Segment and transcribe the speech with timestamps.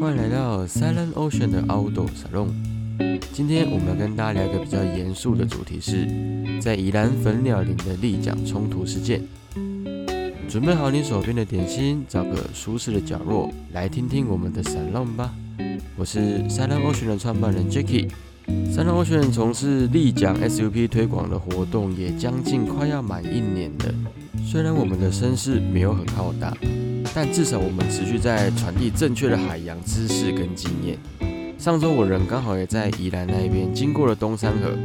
[0.00, 2.48] 欢迎来到 Silent Ocean 的 Outdoor Salon。
[3.32, 6.08] 今天我们要跟大家聊一个比较严肃的主题，是
[6.60, 9.22] 在宜兰粉鸟林的立奖冲突事件。
[10.48, 15.34] 准备好你手边的点心，找个舒适的角落，来听听我们的 Salon 吧。
[15.96, 18.08] 我是 Silent Ocean 的创办人 Jacky。
[18.46, 23.94] Silent Ocean 从事立奖 SUP 推广的活动也将近快要满一年了。
[24.44, 26.54] 虽然我们的声势没有很浩大，
[27.14, 30.98] 但至少我们持续在传递正确的海洋知识跟经验。
[31.56, 34.76] 上周我人刚好也在宜兰那边经过了东山河。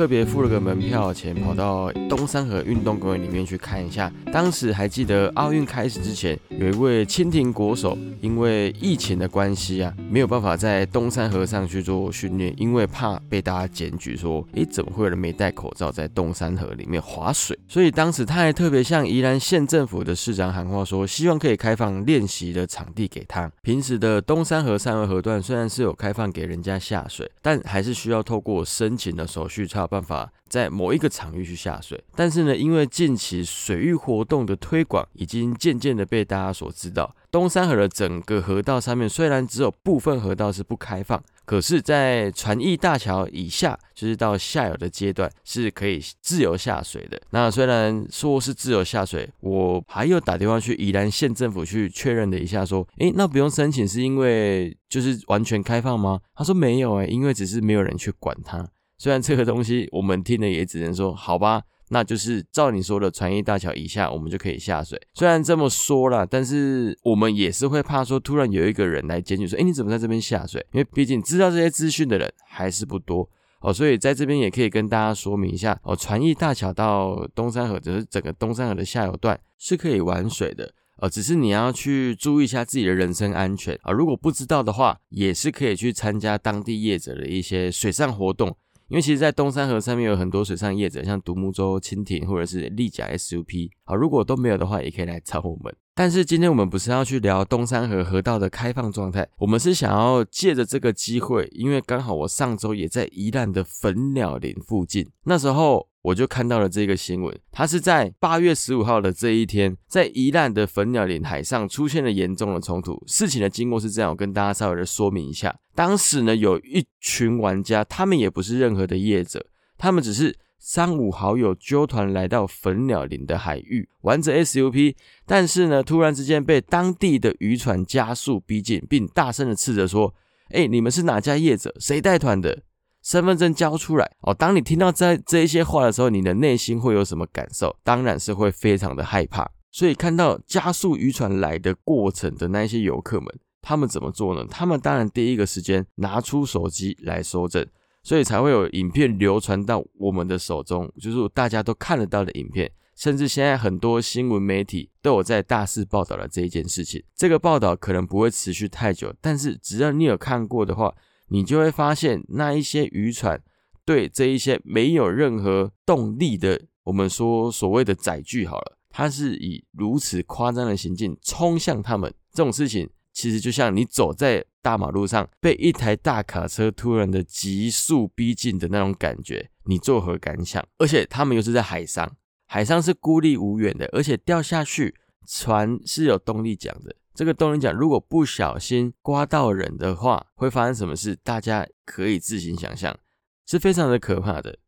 [0.00, 4.10] 特别付了个门票钱，跑到东山河运动公园里面去看一下。
[4.32, 17.54] 当时还记得奥运开始之前，有一位蜻蜓国手，因为疫情的关系啊，没有办法在东山河上去做训练，因为怕被大家检举说，诶，怎么会有人没戴口罩在东山河里面划水？
[17.68, 23.52] 所以当时他还特别向宜兰县政府的市长喊话，说希望可以开放练习的场地给他。
[23.60, 30.32] 平时的东山河三河河段虽然是有开放给人家下水，但还是需要透过申请的手续才办法。
[30.48, 47.22] 在某一个场域去下水，但是呢，因为近期水域活动的推广已经渐渐的被大家所知道，东山河的整个河道上面虽然只有部分河道是不开放，可是，在船艺大桥以下，就是到下游的阶段是可以自由下水的。
[47.30, 56.20] 那虽然说是自由下水，我还有打电话去宜兰县政府去确认了一下，说，诶，那不用申请是因为就是完全开放吗？
[56.34, 58.66] 他说没有，诶，因为只是没有人去管它。
[59.00, 65.00] 虽然这个东西我们听了也只能说好吧，那就是照你说的，船驿大桥以下我们就可以下水。
[65.14, 70.60] 虽然这么说了，但是我们也是会怕说突然有一个人来检举说，哎，你怎么在这边下水？
[70.74, 73.26] 因为毕竟知道这些资讯的人还是不多
[73.62, 83.92] 哦，所以在这边也可以跟大家说明一下哦，船艺大桥到东山河，就是整个东山河的下游段是可以玩水的，呃，只是你要去注意一下自己的人身安全啊。
[83.92, 88.54] 如果不知道的话，也是可以去参加当地业者的一些水上活动。
[88.90, 95.72] 因为其实，在东山河上面有很多水上业者，像独木舟、蜻蜓或者是立甲 SUP，好，如果都没有的话，也可以来找我们。
[95.94, 105.89] 但是今天我们不是要去聊东山河河道的开放状态，我们是想要借着这个机会，因为刚好我上周也在宜兰的粉鸟林附近，那时候。
[106.02, 113.02] 我就看到了这个新闻，它是在八月十五号的这一天，在宜兰的粉鸟林海上出现了严重的冲突。
[113.06, 115.54] 事情的经过是这样，我跟大家稍微的说明一下。
[115.74, 119.44] 当时呢，有一群玩家，他们也不是任何的业者，
[119.76, 124.94] 他们只是三五好友纠团来到粉鸟林的海域玩着 SUP，
[125.26, 130.14] 但是呢，突然之间被当地的渔船加速逼近，并大声的斥责说
[130.52, 131.74] ：“哎，你们是哪家业者？
[131.78, 132.62] 谁带团的？”
[133.02, 134.34] 身份证交出来哦！
[134.34, 137.74] 当你听到这这一些话的时候，你的内心会有什么感受？
[137.82, 139.50] 当然是会非常的害怕。
[139.70, 143.26] 所以看到加速渔船来的过程的那些游客们，
[143.62, 144.44] 他们怎么做呢？
[144.50, 147.66] 他们当然第一个时间拿出手机来收证，
[148.02, 152.70] 所以才会有影片流传到我们的手中，就是大家都看得到的影片。
[152.96, 157.02] 甚至现在很多新闻媒体都有在大肆报道了这一件事情。
[157.16, 160.94] 这个报道可能不会持续太久，但是只要你有看过的话。
[161.30, 163.40] 你就会发现，那一些渔船
[163.84, 172.12] 对这一些没有任何动力的，我们说所谓的载具好了，它是以如此夸张的行径冲向他们。
[172.32, 180.64] 这种事情其实就像你走在大马路上，被一台大卡车突然的急速逼近的那种感觉，你作何感想？
[180.78, 182.16] 而且他们又是在海上，
[182.46, 186.94] 海上是孤立无援的，而且掉下去，船是有动力桨的。
[187.20, 191.14] 这个动力桨如果不小心刮到人的话，会发生什么事？
[191.22, 192.98] 大家可以自行想象，
[193.46, 194.58] 是非常的可怕的。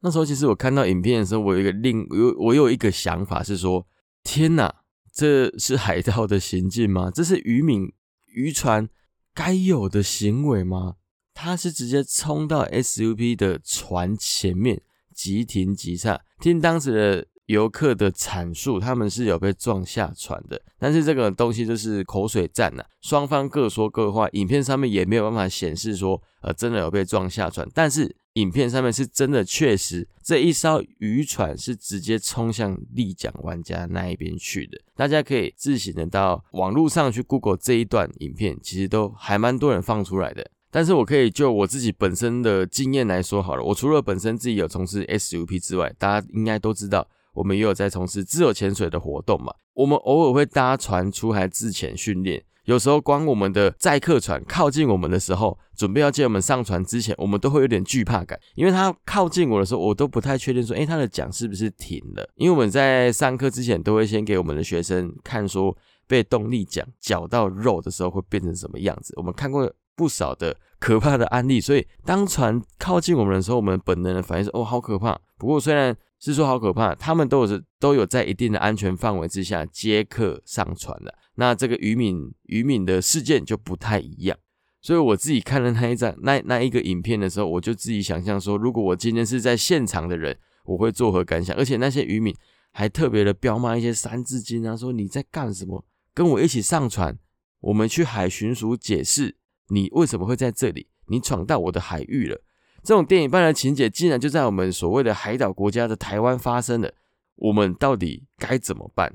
[0.00, 3.86] 那时候其实我看到影片的时候，我有一个另有我有一个想法是说：
[4.22, 4.82] 天哪，
[5.14, 7.10] 这是海盗的行径吗？
[7.10, 7.90] 这是渔民
[8.26, 8.86] 渔船
[9.32, 10.96] 该有的行为吗？
[11.32, 14.82] 他是直接冲到 SUP 的船前面，
[15.14, 16.20] 急停急刹。
[16.38, 17.26] 听当时的。
[17.46, 47.06] 游客的阐述，他们是有被撞下船的，但是这个东西就是口水战呐，双方各说各话，影片上面也没有办法显示说，呃，真的有被撞下船，但是影片上面是真的确实这一艘渔船是直接冲向立桨玩家那一边去的，大家可以自行的到网络上去 Google 这一段影片，其实都还蛮多人放出来的，但是我可以就我自己本身的经验来说好了，我除了本身自己有从事 SUP 之外，大家应该都知道。
[47.34, 49.52] 我们也有在从事自由潜水的活动嘛？
[49.74, 62.28] 我们偶尔会搭船出海自潜训练，有时候光我们的载客船靠近我们的时候，准备要接我们上船之前，我们都会有点惧怕感，因为他靠近我的时候，我都不太确定说，诶，他的桨是不是停了？
[62.36, 65.76] 因为我们在上课之前都会先给我们的学生看说，
[66.06, 69.12] 被动力桨绞到肉的时候会变成什么样子。
[69.16, 75.18] 我们看过不少的可怕的案例，所以当船靠近我们的时候，我们本能的反应是：哦，好可怕。
[75.36, 81.14] 不过虽然是说好可怕，他们都有都有在一定的安全范围之下接客上船了。
[81.34, 84.38] 那这个渔民渔民的事件就不太一样。
[84.80, 91.54] 所以我自己看了那一张那那一个影片的时候，我就自己想象说，如果我今天是在现场的人，我会作何感想？
[91.56, 92.34] 而且那些渔民
[92.72, 95.84] 还特别的彪骂一些三字经啊，说你在干什么？
[96.14, 97.18] 跟我一起上船，
[97.60, 99.36] 我们去海巡署解释
[99.68, 102.40] 你为什么会在这里，你闯到我的海域了。
[102.84, 106.92] 这种电影般的情节，竟然就在我们所谓的海岛国家的台湾发生了，
[107.36, 109.12] 我们到底该怎么办？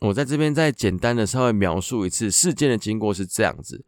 [0.00, 3.84] 我在这边再简单的稍微描述一次事件的经过是这样子。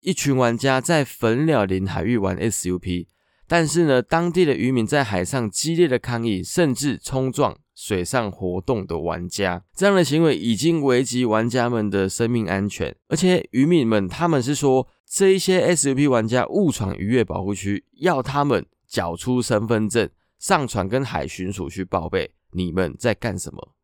[0.00, 3.06] 一群玩家在粉鸟林海域玩 SUP，
[3.48, 9.64] 但是呢，当地的渔民在海上激烈的抗议，甚至冲撞水上活动的玩家。
[9.74, 12.94] 这样的行为已经危及玩家们的生命安全。
[13.08, 20.08] 而且渔民们他们是说，这一些 SUP 玩家误闯渔业保护区，要他们缴出身份证，
[20.38, 23.74] 上船跟海巡署去报备你们在干什么。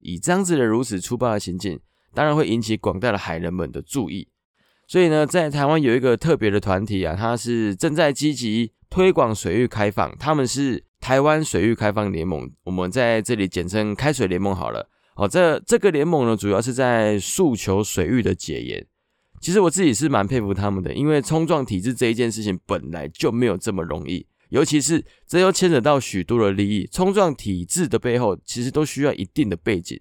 [0.00, 1.78] 以这样子的如此粗暴的行径，
[2.12, 4.28] 当然会引起广大的海人们的注意。
[4.88, 14.90] 所以呢，在台湾有一个特别的团体啊，它是正在积极推广水域开放，他们是台湾水域开放联盟，我们在这里简称开水联盟好了。
[15.14, 18.84] 好，这这个联盟呢，主要是在诉求水域的解严。
[19.42, 26.88] 其实我自己是蛮佩服他们的，因为冲撞体制这一件事情本来就没有这么容易，尤其是这又牵扯到许多的利益。
[26.92, 30.00] 冲撞体制的背后，其实都需要一定的背景。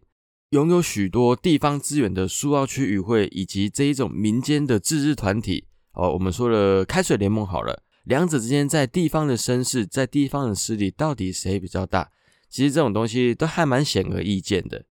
[0.51, 12.11] 拥有许多地方资源的苏澳区与会，以及这一种民间的自治团体，哦，我们说了开水联盟好了，两者之间在地方的声势，在地方的势力，到底谁比较大？
[12.47, 14.85] 其实这种东西都还蛮显而易见的。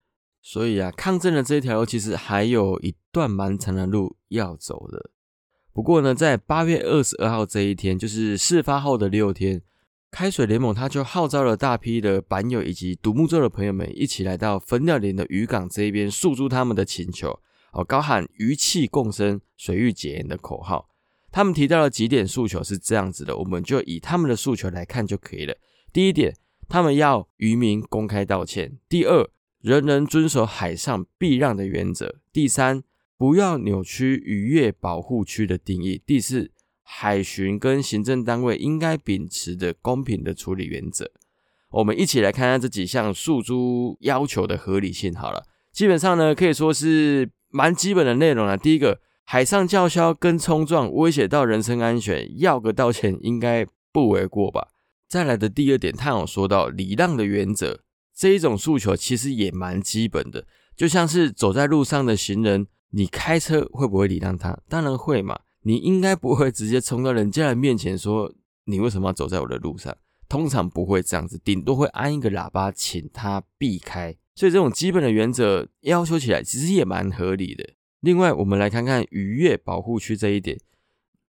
[0.49, 5.09] 所以啊，抗争的这一条，其实还有一段蛮长的路要走的。
[5.73, 9.61] 不过呢，在八月二十二号这一天，就是事发后的六天。
[10.09, 17.41] 开水联盟，他就号召了大批的板友以及独木舟的朋友们一起来到粉鸟林的渔港这一边，诉诸他们的请求，
[17.73, 20.87] 哦，高喊“鱼气共生，水域解严”的口号。
[21.29, 25.53] 他们提到了几点诉求是这样子的，我们就以他们的诉求来看就可以了。
[25.91, 26.33] 第一点，
[26.69, 29.29] 他们要渔民公开道歉；第二，
[29.67, 32.81] 人人遵守海上避让的原则；第三，
[33.17, 36.51] 不要扭曲渔业保护区的定义；第四。
[36.89, 41.11] 海巡跟行政单位应该秉持的公平的处理原则，
[41.71, 45.13] 我们一起来看看这几项诉诸要求的合理性。
[45.13, 45.43] 好了，
[45.73, 48.55] 基本上呢可以说是蛮基本的内容了。
[48.57, 54.69] 第一个，海上叫嚣跟冲撞威胁到人身安全，要个道歉应该不为过吧？
[55.09, 57.81] 再来的第二点，他有说到礼让的原则，
[58.17, 64.59] 这一种诉求其实也蛮基本的，就像是走在路上的行人，你开车会不会礼让他？
[64.67, 65.39] 当然会嘛。
[65.61, 68.33] 你应该不会直接冲到人家的面前说
[68.65, 69.95] 你为什么要走在我的路上？
[70.27, 74.15] 通常不会这样子，顶多会按一个喇叭，请他避开。
[74.33, 77.69] 所以这种基本的原则要求起来其实也蛮合理的。
[77.99, 80.57] 另外，我们来看看渔业保护区这一点。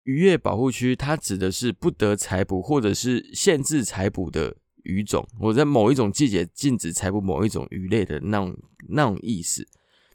[0.04, 4.56] 渔业保护区它指的是不得采捕或者是限制采捕的
[4.86, 8.56] 鱼种，或在某一种季节禁止采捕某一种鱼类的那种
[8.88, 9.66] 那种意思。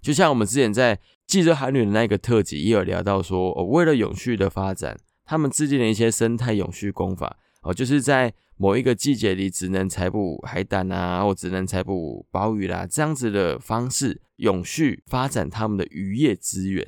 [0.02, 1.00] 就像我们之前在。
[1.28, 16.86] 记者韩女的那个特辑也有聊到说，哦，为了永续的发展，他们制定了一些生态永续工法，哦，就是在某一个季节里只能采捕海胆啊，或只能采捕鲍鱼啦，这样子的方式永续发展他们的渔业资源。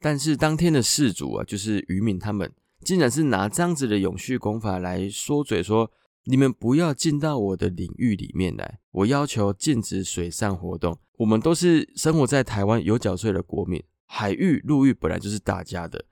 [0.00, 2.50] 但是当天的事主啊，就是渔民他们，
[2.86, 5.90] 竟然是拿这样子的永续工法来说嘴，说
[6.26, 10.98] 你们不要进到我的领域里面来，我要求禁止水上活动。
[11.18, 16.06] 我们都是生活在台湾有缴税的国民，海域、陆域本来就是大家的。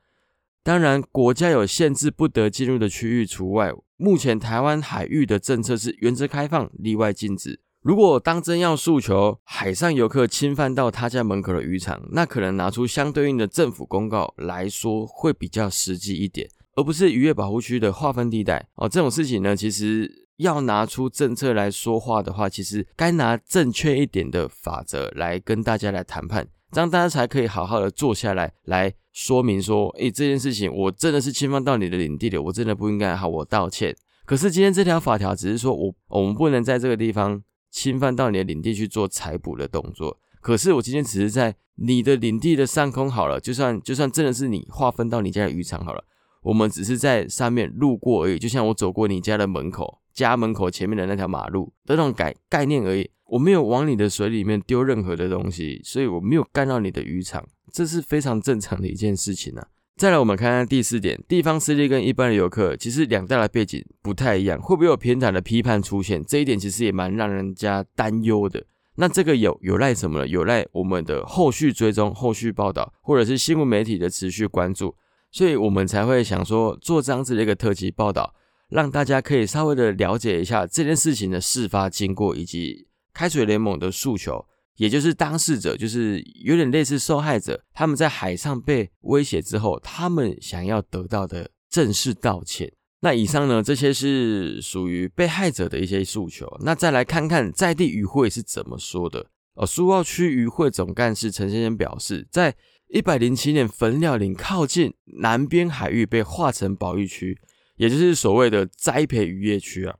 [0.62, 3.72] 当然，国家有限制不得进入的区域除外。
[3.96, 7.60] 目前台湾海域的政策是原则开放，例外禁止。
[7.80, 18.88] 如果当真要诉求海上游客侵犯到他家门口的渔场，那可能拿出相对应的政府公告来说会比较实际一点，而不是渔业保护区的划分地带哦。
[18.88, 20.22] 这种事情呢，其实。
[20.38, 33.94] 要拿出政策来说话的话，其实该拿正确一点的法则来跟大家来谈判，这样大家才可以好好的坐下来来说明说，诶，这件事情我真的是侵犯到你的领地了，我真的不应该，好，我道歉。
[34.24, 46.02] 可是今天这条法条只是说我我们不能在这个地方侵犯到你的领地去做采捕的动作，可是我今天只是在你的领地的上空好了，就算就算真的是你划分到你家的渔场好了。
[46.42, 53.10] 我们只是在上面路过而已，就像我走过你家的门口，家门口前面的那条马路的那种概概念而已。
[53.26, 59.66] 我没有往你的水里面丢任何的东西，所以我没有干扰你的渔场，这是非常正常的一件事情啊。
[59.96, 66.22] 再来，我们看看第四点，地方势力跟一般的游客其实两大的背景不太一样，会不会有偏袒的批判出现？
[66.24, 68.66] 这一点其实也蛮让人家担忧的。
[68.96, 70.26] 那这个有有赖什么呢？
[70.26, 74.94] 有赖我们的后续追踪、后续报道，或者是新闻媒体的持续关注，
[75.32, 78.34] 所以我们才会想说做这样子的一个特辑报道，
[78.68, 84.46] 让大家可以稍微的了解一下这件事情的事发经过，以及开水联盟的诉求，
[84.76, 92.72] 也就是当事者，就是有点类似受害者，他们在海上被威胁之后，他们想要得到的正式道歉。
[93.00, 96.46] 那以上呢，这些是属于被害者的一些诉求。
[96.60, 99.26] 那再来看看在地渔会是怎么说的。
[99.54, 102.54] 哦，苏澳区渔会总干事陈先生表示，在
[102.92, 107.40] 一百零七年焚鸟岭靠近南边海域被划成保育区，
[107.76, 109.96] 也就是所谓的栽培渔业区啊。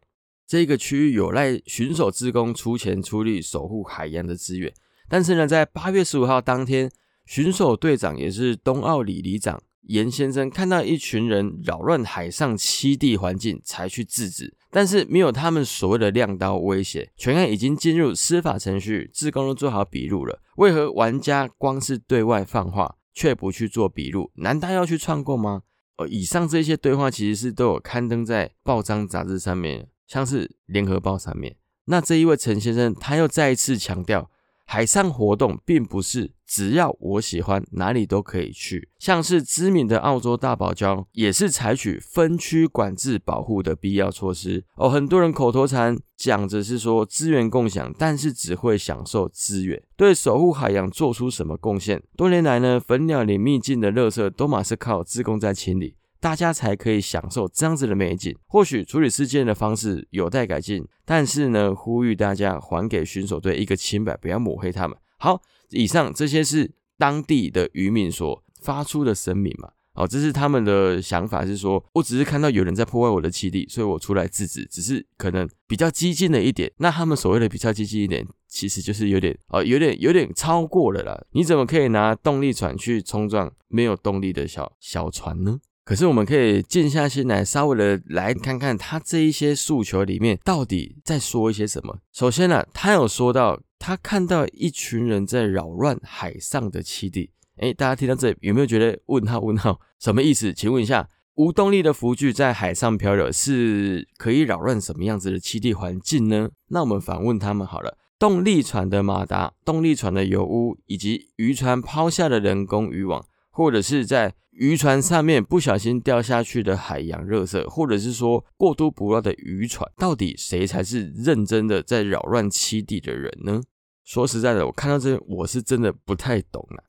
[0.47, 4.71] 这个区域有赖巡守职工出钱出力守护海洋的资源。
[5.09, 6.93] 但是呢，在八月十五号当天，
[7.25, 9.63] 巡守队长也是冬奥里里长。
[9.83, 14.57] 严先生看到一群人扰乱海上栖地环境，才去制止。
[14.71, 20.41] 但是没有他们所谓的亮刀威胁，全案已经进入司法程序，自工都做好笔录了。
[20.57, 24.31] 为何玩家光是对外放话，却不去做笔录？
[24.37, 25.63] 难道要去串供吗？
[25.97, 31.57] 呃，以上这些对话其实是都有刊登在报章杂志上面，像是联合报上面。
[31.85, 34.31] 那这一位陈先生，他又再一次强调。
[34.73, 44.89] 海上活动并不是只要我喜欢哪里都可以去，像是知名的澳洲大堡礁也是采取分区管制保护的必要措施哦。
[44.89, 52.03] 很多人口头禅讲着是说资源共享，但是只会享受资源，对守护海洋做出什么贡献？
[52.17, 55.97] 多年来呢，粉鸟里秘境的垃圾都马是靠自贡在清理。
[56.23, 58.33] 大家才可以享受这样子的美景。
[58.47, 64.97] 或许处理事件的方式有待改进，但是呢，呼吁大家还给巡守队一个清白，不要抹黑他们。
[65.19, 69.71] 好，以上这些是当地的渔民所发出的声明嘛？
[69.95, 76.73] 哦，这是他们的想法，是说我只是看到有人在破坏我的基地，所以我出来制止，只是可能比较激进了一点。
[76.79, 81.21] 那他们所谓的比较激进一点，其实就是有点哦，有点有点超过了啦。
[81.33, 85.59] 你怎么可以拿动力船去冲撞没有动力的小小船呢？
[85.85, 91.99] 可是我们可以静下心来，稍微的来看看他这一些诉求里面到底在说一些什么。
[92.13, 97.31] 首先呢，他有说到他看到一群人在扰乱海上的栖地。
[97.57, 99.81] 哎，大家听到这有没有觉得问号问号？
[99.99, 100.55] 什么意思？
[100.55, 106.51] 请问一下，无动力的浮具在海上漂流是可以扰乱什么样子的栖地环境呢？
[106.69, 123.63] 那我们反问他们好了：动力船的马达、动力船的油污，以及渔船抛下的人工渔网，或者是在渔船上面不小心掉下去的海洋热色，或者是说过度捕捞的渔船，到底谁才是认真的在扰乱栖地的人呢？
[124.05, 126.83] 说实在的，我看到这，我是真的不太懂啊。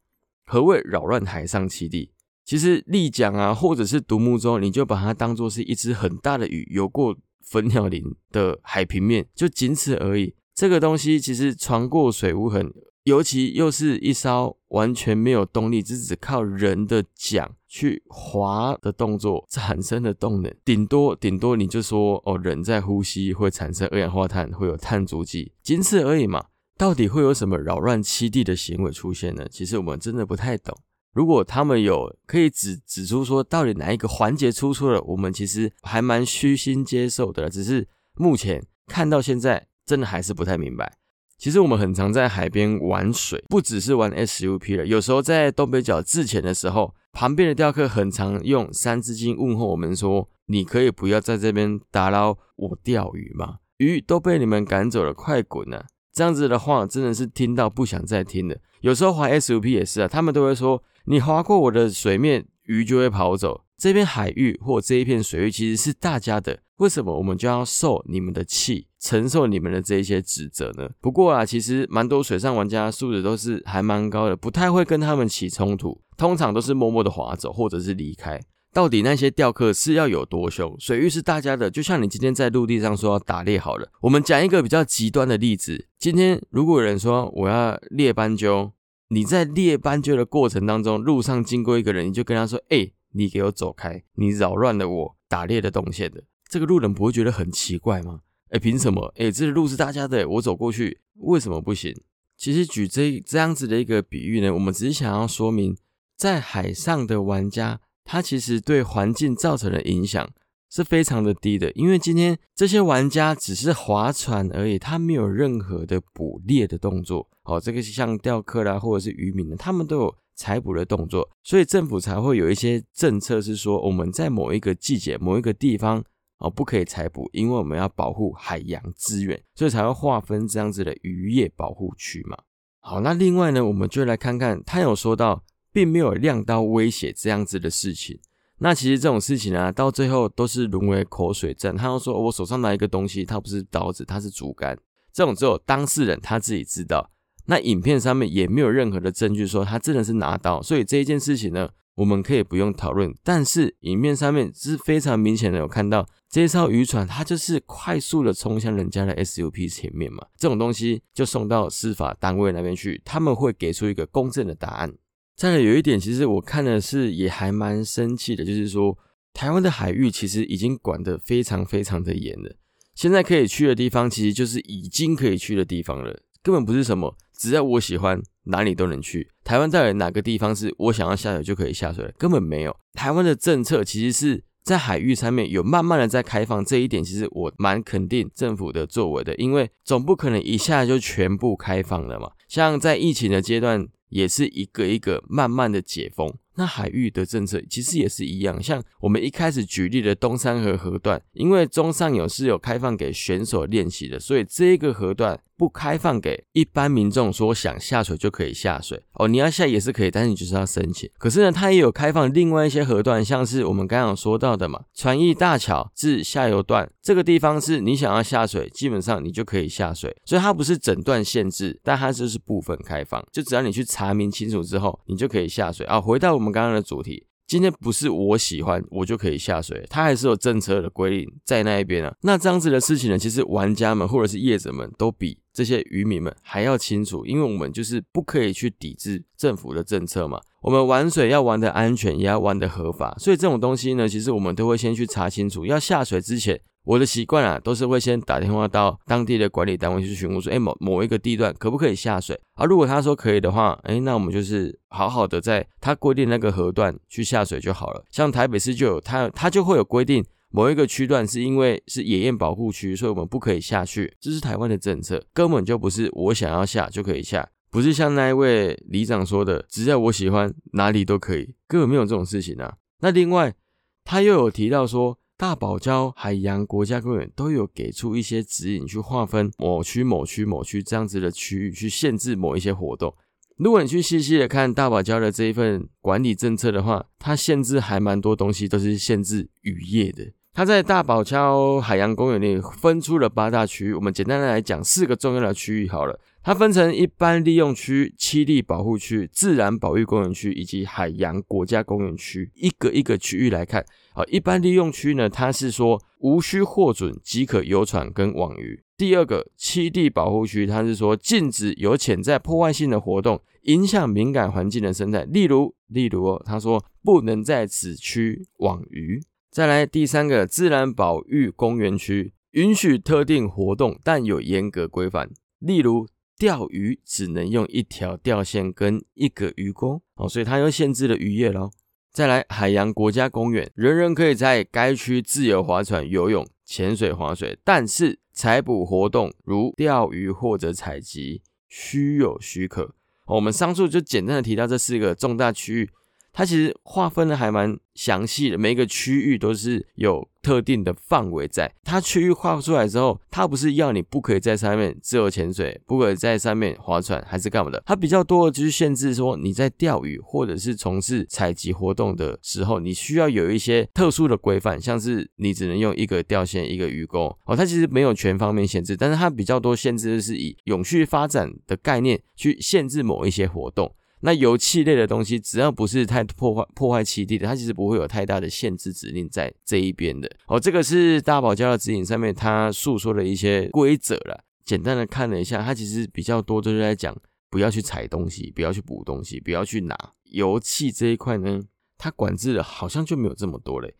[0.45, 2.11] 何谓扰乱海上栖地？
[2.43, 10.33] 其实立桨啊，或者是独木舟，你就把它当做是一只很大的鱼游过粉鸟林的海平面，就仅此而已。
[10.53, 12.73] 这个东西其实船过水无痕。
[13.03, 26.45] 尤其又是一艘完全没有动力，只只靠人的桨去划的动作产生的动能，顶多顶多你就说哦，人在呼吸会产生二氧化碳，会有碳足迹，仅此而已嘛。
[26.77, 29.47] 到底会有什么扰乱栖地的行为出现呢？
[29.49, 30.75] 其实我们真的不太懂。
[31.13, 37.49] 如果他们有可以指指出说到底哪一个环节出错了，我们其实还蛮虚心接受的。
[37.49, 40.97] 只是目前看到现在，真的还是不太明白。
[41.43, 44.85] 其实我们很常在海边玩水，不只是玩 SUP 了。
[44.85, 53.57] 有时候在东北角自潜的时候，旁边的钓客很常用三字经问候我们说：“你可以不要在这边打扰我钓鱼吗？
[53.79, 55.83] 鱼都被你们赶走了，快滚啊！”
[56.15, 58.55] 这样子的话，真的是听到不想再听了。
[58.79, 70.89] 有时候划 SUP 也是啊，他们都会说：“你划过我的水面，鱼就会跑走。”这片海域或这一片水域其实是大家的，为什么我们就要受你们的气，承受你们的这一些指责呢？
[71.01, 78.39] 不过啊，其实蛮多水上玩家素质都是还蛮高的，不太会跟他们起冲突，通常都是默默的划走或者是离开。
[78.71, 80.73] 到底那些钓客是要有多凶？
[80.79, 88.71] 水域是大家的，就像你今天在陆地上说要打猎好了，我们讲一个比较极端的例子：今天如果有人说我要猎斑鸠，
[89.09, 94.03] 你在猎斑鸠的过程当中，路上经过一个人，你就跟他说：“哎。”你给我走开！
[94.15, 98.21] 你扰乱了我打猎的动线的，这个路人不会觉得很奇怪吗？
[98.49, 99.11] 哎，凭什么？
[99.17, 101.95] 哎，这个路是大家的，我走过去为什么不行？
[102.37, 105.75] 其实举这这样子的一个比喻呢，我们只是想要说明，
[106.17, 110.29] 在海上的玩家，他其实对环境造成的影响
[110.69, 117.29] 是非常的低的，因为今天这些玩家只是划船而已，他没有任何的捕猎的动作。
[117.43, 126.03] 哦，这个像钓客啦，或者是渔民呢，他们都有采捕的动作，所以政府才会有一些政策，是说我们在某一个季节、某一个地方
[126.37, 132.37] 哦，不可以采捕，因为我们要保护海洋资源，所以才会划分这样子的渔业保护区嘛。
[132.79, 138.19] 好，那另外呢，我们就来看看，他有说到，并没有亮刀威胁这样子的事情。
[138.57, 141.75] 那其实这种事情啊，到最后都是沦为口水战。
[141.75, 144.77] 他又说我手上拿一个东西，它不是刀子，它是竹竿。
[145.11, 147.09] 这种只有当事人他自己知道。
[147.45, 153.13] 那影片上面也没有任何的证据说他真的是拿刀，所以这一件事情呢，我们可以不用讨论。
[153.23, 160.25] 但是影片上面是非常明显的有看到这艘渔船，它就是快速的冲向人家的 SUP 前面嘛。
[160.37, 164.93] 这种东西就送到司法单位那边去，他们会给出一个公正的答案。
[165.35, 168.97] 再来有一点，其实我看的是也还蛮生气的，就是说
[169.33, 172.55] 台湾的海域其实已经管得非常非常的严了。
[172.95, 177.15] 现在可以去的地方，其实就是已经可以去的地方了，根本不是什么。
[177.35, 179.29] 只要我喜欢，哪里都能去。
[179.43, 182.13] 台湾到底哪个地方是我想要下水就可以下水？
[182.17, 182.75] 根本没有。
[182.93, 192.31] 台湾的政策其实是在海域上面有慢慢的在开放，这一点其实我蛮肯定政府的作为的，因为总不可能一下就全部开放了嘛。
[192.47, 196.33] 像在疫情的阶段，也是一个一个慢慢的解封。
[196.55, 205.39] 那海域的政策其实也是一样，像我们一开始举例的东山河河段，因为中上游是有开放给选手练习的，所以这个河段。
[205.57, 209.27] 不开放给一般民众，说想下水就可以下水哦。
[209.27, 211.09] 你要下也是可以，但是你就是要申请。
[211.17, 220.15] 可是呢，它也有开放另外一些河段，像是我们刚刚说到的嘛，船艺大桥至下游段这个地方是你想要下水，基本上你就可以下水。
[220.25, 226.01] 所以它不是整段限制，但它就是部分开放，就只要你去查明清楚之后，你就可以下水啊。
[226.01, 227.27] 回到我们刚刚的主题。
[227.45, 232.11] 今天不是我喜欢我就可以下水，它还是有政策的规定在那一边啊。
[232.21, 240.41] 那这样子的事情呢，其实玩家们或者是业者们都比这些渔民们还要清楚，因为我们就是不可以去抵制政府的政策嘛。
[240.61, 246.59] 我们玩水要玩的安全，也要玩的合法，所以这种东西呢，其实我们都会先去查清楚，要下水之前。
[246.85, 252.37] 我的习惯啊，都是会先打电话到当地的管理单位去询问，说，哎，某某一个地段可不可以下水？
[252.55, 258.03] 啊，如果他说可以的话，哎，那我们就是好好的在他规定那个河段去下水就好了。
[258.11, 260.21] 像台北市就有他，他就会有规定，
[260.53, 264.15] 某一个区段是因为是野雁保护区，所以我们不可以下去。
[264.19, 272.75] 这是台湾的政策，根本就不是我想要下就可以下，不是像那一位里长说的，只要我喜欢哪里都可以，根本没有这种事情啊。
[272.99, 273.55] 那另外，
[274.03, 275.19] 他又有提到说。
[275.35, 283.13] 大堡礁海洋国家公园都有给出一些指引，去划分某区、某区、某区这样子的区域，去限制某一些活动。
[283.57, 290.31] 如果你去细细的看大堡礁的这一份管理政策的话，它限制还蛮多东西，都是限制渔业的。
[290.55, 296.19] 它在大堡礁海洋公园内分出了八大区域，我们简单的来讲四个重要的区域好了。
[296.43, 303.83] 它分成一般利用区、栖地保护区、自然保育公园区以及海洋国家公园区，一个一个区域来看。
[304.13, 308.83] 啊，一般利用区呢，它是说无需获准即可游船跟网鱼。
[308.95, 319.19] 第二个栖地保护区，它是说禁止有潜在破坏性的活动影响敏感环境的生态，例如，例如哦，他说不能在此区网鱼。
[319.53, 326.07] 再来第三个自然保育公园区，允许特定活动，但有严格规范，例如
[326.39, 330.01] 钓鱼只能用一条钓线跟一个鱼钩。
[330.15, 331.69] 哦，所以它又限制了渔业喽。
[332.11, 342.95] 再来，海洋国家公园，人人可以在该区自由划船、游泳、潜水、划水，但是采捕活动如钓鱼或者采集需有许可。
[343.27, 345.89] 我们上述就简单的提到这四个重大区域。
[346.33, 351.71] 它其实划分的还蛮详细的，每一个区域都是有特定的范围在。
[351.83, 357.81] 它区域划出来之后，它不是要你不可以在上面自由潜水，不可以在上面划船，还是干嘛的？
[357.85, 367.25] 它比较多的就是限制说你在钓鱼或者是从事采集活动的时候，你需要有一些特殊的规范，像是你只能用一个钓线、一个鱼钩。
[367.45, 373.93] 哦，它其实没有全方面限制，但是它比较多限制的是以永续发展的概念去限制某一些活动。
[374.25, 380.33] 那油气类的东西，只要不是太破坏破坏气地的，它其实不会有太大的限制指令在这一边的。
[380.47, 384.45] 哦，这个是大堡礁的指引上面它诉说的一些规则了。
[384.63, 387.13] 简单的看了一下，它其实比较多就是在讲
[387.49, 391.61] 不要去踩东西，不要去补东西，不要去拿油气这一块呢，
[391.97, 393.93] 它管制的好像就没有这么多嘞。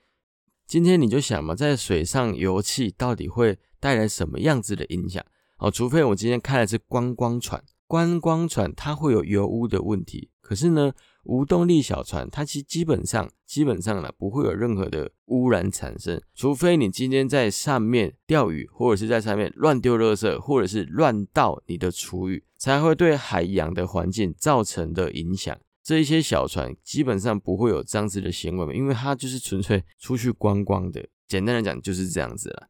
[0.66, 5.22] 今天你就想嘛，在水上油气到底会带来什么样子的影响？
[5.58, 7.62] 哦，除非我今天开的是观光船。
[7.94, 10.92] 观光船它会有油污的问题，可是呢，
[11.26, 25.56] 无动力小船，它其实基本上基本上呢不会有任何的污染产生，除非你今天在上面钓鱼，或者是在上面乱丢垃圾，或者是乱倒你的厨余，才会对海洋的环境造成的影响。
[25.84, 31.08] 这一些小船基本上不会有这样子的行为，因为它就是纯粹出去观光的。
[31.28, 32.70] 简单来讲就是这样子了。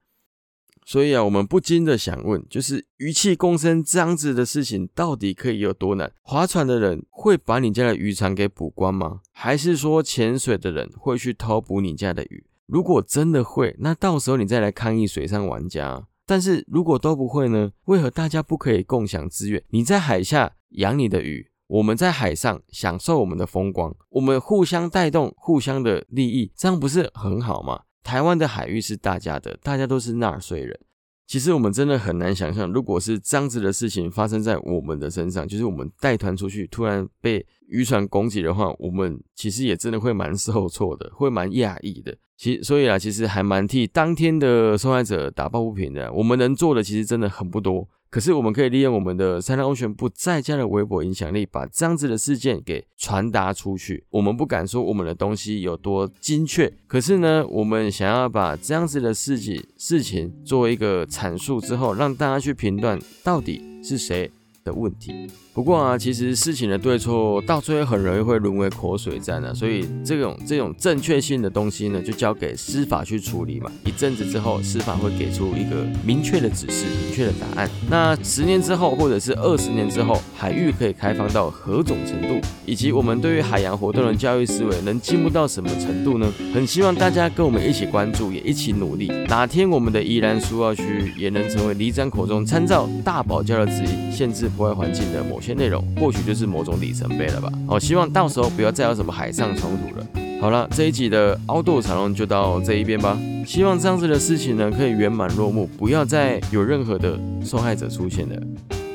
[0.86, 6.12] 所以啊，我们不禁的想问，就是鱼气共生这样子的事情，到底可以有多难？
[6.22, 9.22] 划船的人会把你家的渔船给捕光吗？
[9.32, 12.46] 还是说潜水的人会去偷捕你家的鱼？
[12.66, 16.08] 如果真的会，那到时候你再来抗议水上玩家。
[16.26, 17.72] 但是如果都不会呢？
[17.86, 19.62] 为何大家不可以共享资源？
[19.70, 27.82] 你在海下养你的鱼，我们在海上享受我们的风光，我们互相带动，互相的利益，这样不是很好吗？
[28.04, 30.78] 台湾的海域是大家的，大家都是纳税人。
[31.26, 42.16] 其实我们真的很难想象，如果是这样子的事情发生在我们的身上，就是我们带团出去，突然被渔船攻击的话，我们其实也真的会蛮受挫的，会蛮讶异的。
[42.36, 46.12] 其所以啊，其实还蛮替当天的受害者打抱不平的。
[46.12, 47.88] 我们能做的其实真的很不多。
[48.14, 54.06] 可是我们可以利用我们的三浪安全不在家的微博影响力，把这样子的事件给传达出去。
[54.12, 64.30] 我们不敢说我们的东西有多精确，可是呢，我们想要把这样子的事情事情作为一个阐述之后，让大家去评断到底是谁。
[64.64, 65.28] 的问题。
[65.54, 73.72] 不过啊，其实事情的对错到最后很容易会沦为口水战啊，所以这种这种正确性的东西呢，就交给司法去处理嘛。
[73.86, 77.70] 一阵子之后，司法会给出一个明确的指示、明确的答案。
[77.88, 86.34] 那十年之后，或者是二十年之后，海域可以开放到何种程度，以及我们对于海洋活动的教育思维能进步到什么程度呢？
[86.52, 89.08] 很希望大家跟我们一起关注，也一起努力。
[89.28, 94.50] 哪天我们的宜兰苏澳区也能成为李长口中参照大堡礁的指引，限制。
[94.56, 97.52] 破坏环境的某些内容，或许就是某种里程碑了吧。
[97.68, 100.08] 好，希望到时候不要再有什么海上冲突了。
[100.42, 103.18] 好了，这一集的凹豆长龙就到这一边吧。
[103.46, 108.42] 希望这样子的事情呢，可以圆满落幕，不要再有任何的受害者出现了，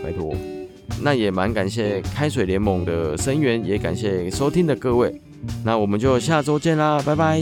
[0.03, 0.35] 拜托。
[1.01, 5.21] 那也蛮感谢开水联盟的声援，也感谢收听的各位。
[5.64, 7.40] 那我们就下周见啦，拜拜。